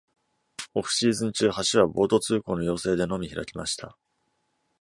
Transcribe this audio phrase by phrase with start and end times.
[0.73, 3.95] オフシーズン中、橋はボート通行の要請でのみ開きました。